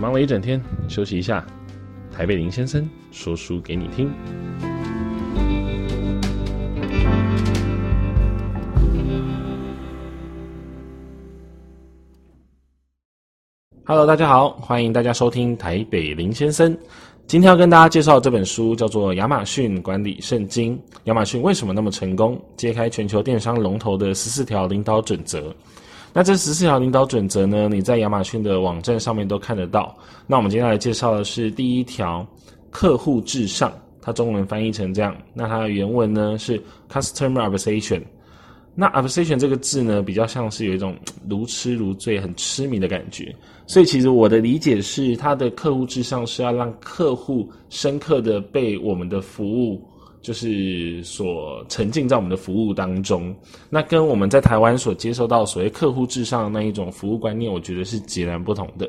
[0.00, 0.58] 忙了一整天，
[0.88, 1.46] 休息一下。
[2.10, 4.10] 台北林先生说书给你听。
[13.84, 16.74] Hello，大家好，欢迎大家收听台北林先生。
[17.26, 20.78] 今天要跟大家介绍这本书，叫做《亚马逊管理圣经》。
[21.04, 22.40] 亚马逊为什么那么成功？
[22.56, 25.54] 揭开全球电商龙头的十四条领导准则。
[26.12, 27.68] 那这十四条领导准则呢？
[27.68, 29.96] 你在亚马逊的网站上面都看得到。
[30.26, 32.26] 那我们接下来介绍的是第一条，
[32.70, 35.16] 客户至上，它中文翻译成这样。
[35.32, 36.60] 那它的原文呢是
[36.90, 38.02] Customer Obsession。
[38.74, 40.96] 那 Obsession 这个字呢，比较像是有一种
[41.28, 43.32] 如痴如醉、很痴迷的感觉。
[43.66, 49.80] 所以其实我的理解是，它的客户至上是要让客户深刻的被我们的服务。
[50.22, 53.34] 就是所沉浸在我们的服务当中，
[53.68, 58.88] 那跟我们在台湾所接受到所谓客户至上的那一种服务观念，我觉得是截然不同的。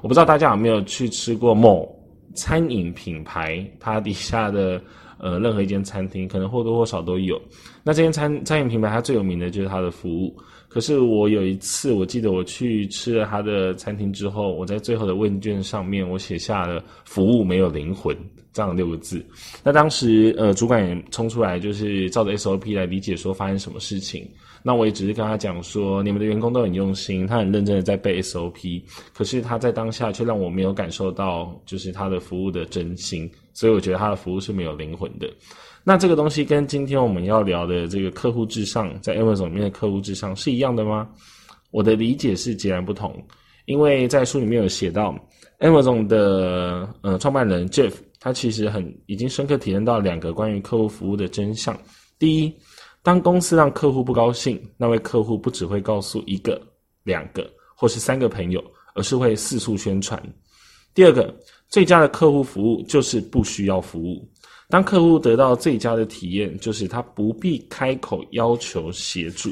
[0.00, 1.88] 我不知道大家有没有去吃过某
[2.34, 4.82] 餐饮品牌，它底下的
[5.22, 7.40] 呃任何一间餐厅，可能或多或少都有。
[7.82, 10.36] 那这间餐餐饮品牌，它最有名的就是它的服务。
[10.68, 18.16] 可是我有一次，我记得我去吃了他的餐厅之后，我在最后的问卷上面，我写下了“服务没有灵魂”
[18.54, 19.22] 这样六个字。
[19.62, 24.26] 那当时呃，主管也冲出来，就是照着 SOP 来理解说发生什么事情。
[24.62, 28.80] 那我也只是跟他讲说，你们的员工都很用心，他很认真的在背 SOP，
[29.12, 35.28] 可是他在当下却让我没有感受到就是他的服务的真心，所以我觉得他的服务是没有灵魂的。
[35.84, 41.08] 那这个东西跟今天我们要聊的这个客户至上，在 Amazon 里面的客户至上是一样的吗？
[41.70, 43.20] 我的理解是截然不同，
[43.64, 45.12] 因为在书里面有写到
[45.58, 51.76] ，Amazon 的呃创办人 Jeff，他其实很已经深刻体验到两个关于客户服务的真相。
[52.18, 52.54] 第一，
[53.02, 56.60] 当公司让客户不高兴，那位客户不只会告诉一个、
[57.02, 58.62] 两个或是三个朋友，
[58.94, 60.22] 而是会四处宣传。
[60.94, 61.34] 第二个，
[61.72, 64.28] 最佳的客户服务就是不需要服务。
[64.68, 69.50] 当客户得到最佳的体验，就是他不必开口要求协助。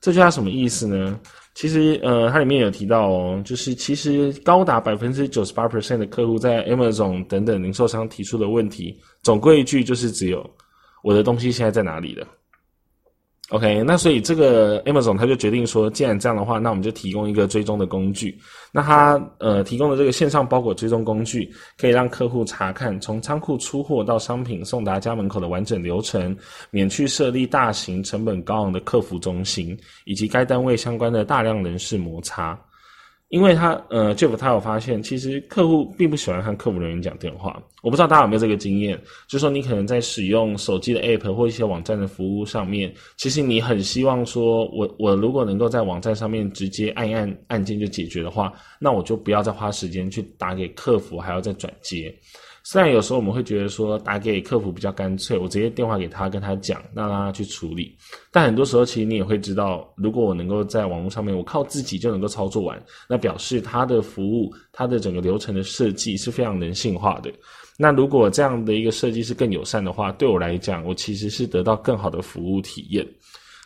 [0.00, 1.20] 这句话什么意思呢？
[1.54, 10.48] 其实，呃，它里面有提到哦，就是其实高达百分之九十八 percent 的客户在 Amazon 等等零售商提出的问题，总归一句就是只有
[11.02, 12.26] 我的东西现在在哪里了。
[13.52, 18.34] OK，那所以这个 Amazon 他就决定说，既然这样的话，那我们就提供一个追踪的工具。
[18.72, 26.34] 那他呃提供的这个线上包裹追踪工具，可以让客户查看从仓库出货到商品送达家门口的完整流程，
[26.70, 32.58] 免去设立大型成本高昂的客服中心，以及该单位相关的大量人事摩擦。
[33.32, 37.58] 因为他呃，Jeff 他有发现，其实客户并不喜欢和客服人员讲电话。
[37.80, 38.94] 我不知道大家有没有这个经验，
[39.26, 52.14] 就是说你可能在使用手机的 App 或一些网站的服务上面，其实你很希望说我，我我如果能够在网站上面直接按一按按键就解决的话，那我就不要再花时间去打给客服，还要再转接。
[52.64, 57.96] 虽然有时候我们会觉得说打给客服比较干脆，我直接电话给他跟他讲，让他去处理。
[58.30, 67.32] 但很多时候其实你也会知道，如果我能够在网络上面，我靠自己就能够操作完，那表示他的服务、他的整个流程的设计是非常人性化的。
[67.76, 73.04] 那如果这样的一个设计是更友善的话，对我来讲，我其实是得到更好的服务体验。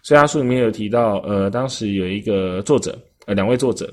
[0.03, 2.97] 所以他书里面有提到，呃，当时有一个作者，
[3.27, 3.93] 呃，两位作者。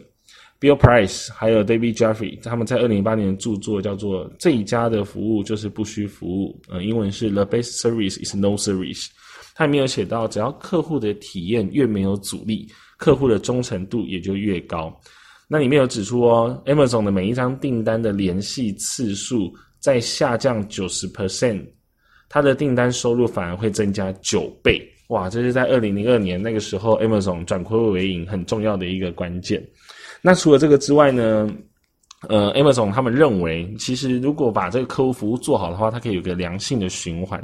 [0.63, 9.07] Bill Price 还有 David Jeffrey，他们在二零零八年著作叫做《这一家的服务就是不需服务》，呃，英文是 The best service is no service。
[9.55, 14.97] 它里面有写到，只要客户的体验越没有阻力，客户的忠诚度也就越高。
[15.49, 21.61] 那里面有指出哦，Amazon 的每一张订单的联系次数在下降九十 percent，
[22.29, 24.81] 它的订单收入反而会增加九倍。
[25.09, 29.61] 哇，这是在二零零二年那个时候，Amazon 转亏为盈很重要的一个关键。
[30.23, 31.47] 那除了这个之外呢，
[32.29, 37.39] 呃，Amazon 他们认为，其实如果把这个客户服务做好的话，它可以有个良性的循环。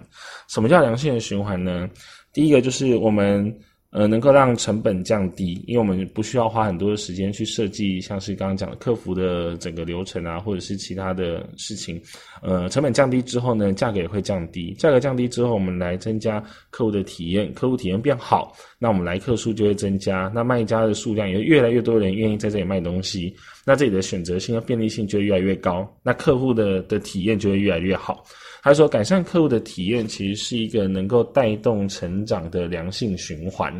[0.48, 1.88] 什么叫良性的循环呢？
[2.34, 3.54] 第一个就是我们。
[3.92, 12.00] 呃，能够让成本降低，因为我们不需要花很多的时间去设计，像是刚刚讲的客服的整个流程啊，或者是其他的事情。
[12.44, 14.76] 呃，成本降低之后呢，价格也会降低。
[14.76, 16.40] 价格降低之后，我们来增加
[16.70, 28.24] 客户的体验，客户体验变好，那我们来客数就会增加，那卖家的数量也会越来越多人愿意在这里卖东西，那这里的选择性和便利性就会越来越高，那客户的的体验就会越来越好。
[28.62, 33.74] 他说，改善客户的体验其实是一个能够带动成长的良性循环。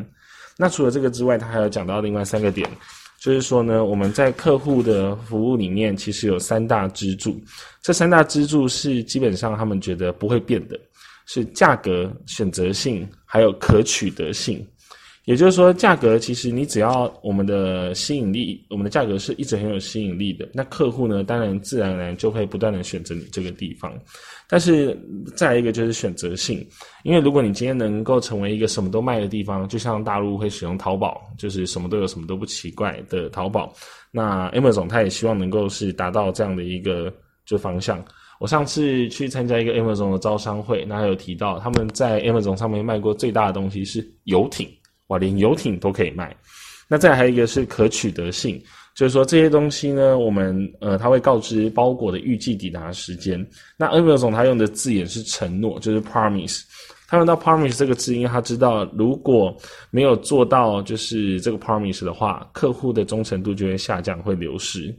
[0.58, 2.70] 那除了这个之外，他还有讲到另外三个点，
[3.20, 7.42] 就是说呢，我们在客户的服务里面其实有三大支柱，
[7.82, 10.80] 这三大支柱是基本上他们觉得不会变的，
[11.26, 14.66] 是价格、选择性还有可取得性。
[15.30, 23.94] 也就是说，价格其实你只要我们的吸引力，我们的价格是一直很有吸引力的，那客户呢，当然自然而然就会不断的选择你这个地方。
[24.48, 25.00] 但是
[25.36, 26.68] 再一个就是选择性，
[27.04, 33.72] 因为如果你今天能够成为一个什么都卖的地方，就像大陆会使用淘宝，就是什么都有，什么都不奇怪的淘宝，
[34.10, 37.14] 那 Amazon 他也希望能够是达到这样的一个
[37.46, 38.04] 就方向。
[38.40, 44.68] 我上次去参加一个 Amazon 的招商会，那还有提到他们在 Amazon 上面卖过最大的东西是游艇，
[45.10, 46.36] 哇，连游艇都可以卖。
[46.88, 48.60] 那再还有一个是可取得性。
[48.96, 53.46] 就是说这些东西呢，我们呃，他会告知包裹的预计抵达时间。
[53.78, 56.64] 那 Amazon 他用的字眼是承诺，就是 promise。
[57.08, 59.56] 他用到 promise 这个字，因为他知道如果
[59.90, 64.94] 没有做到就是这个 promise 的话，客户的忠诚度就会下降，会流失。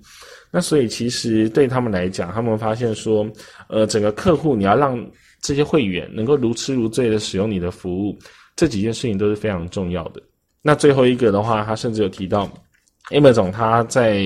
[0.50, 3.28] 那所以其实对他们来讲，他们发现说，
[3.68, 4.98] 呃，整个客户你要让
[5.42, 8.18] 这些会员能够如痴如醉的使用你的服务，
[8.60, 10.20] 这几件事情都是非常重要的。
[10.60, 12.46] 那最后一个的话，他甚至有提到。
[13.10, 14.22] Amazon 他在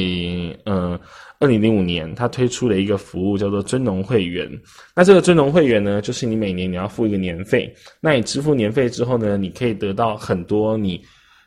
[0.64, 1.00] 呃
[1.38, 4.50] 二零零五年，他推出了一个服务叫做尊荣会员。
[4.94, 7.72] 那这个尊荣会员呢，就是你每年你要付一个年费。
[8.00, 11.00] 那你支付年费之后呢，你可以得到很多你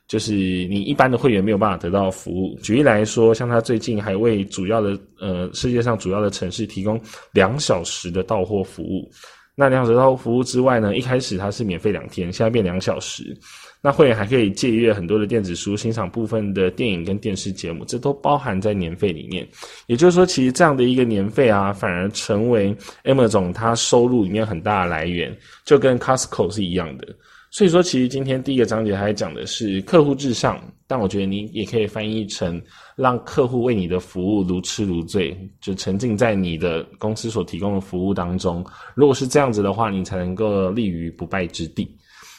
[0.08, 2.58] 就是你一般的会员没有办法得到服务。
[2.64, 7.00] 举例来说，像他最近还为主要的呃世界上主要的城市提供
[7.34, 9.12] 两小时的到货服务。
[9.60, 13.36] 那两小时服务之外呢，一开始它是免费两天，现在变两小时。
[13.82, 19.48] 那会员还可以借阅很多的电子书，欣赏部分的电影跟电视节目，这都包含在年费里面。
[19.88, 27.08] 也就是说，其实这样的一个年费啊，反而成为 Amazon 它收入里面很大的来源，就跟 Costco 是一样的。
[27.50, 32.62] 所以说，其实今天第一个章节还讲的是客户至上，但我觉得你也可以翻译成
[32.96, 38.64] 让客户为你的服务如痴如醉，就沉浸在你的公司所提供的服务当中。
[38.96, 41.90] 如果是这样子的话，你才能够立于不败之地。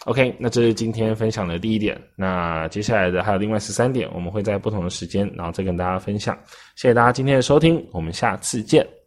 [0.04, 2.00] OK，那这是今天分享的第一点。
[2.14, 6.38] 那接下来的还有另外十三点，我们会在不同的时间，然后再跟大家分享。
[6.76, 8.97] 谢谢大家今天的收听，我们下次见。